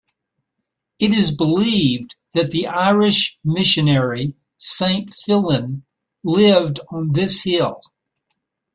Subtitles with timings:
[0.99, 5.83] It is believed that the Irish missionary Saint Fillan
[6.23, 7.79] lived on this hill.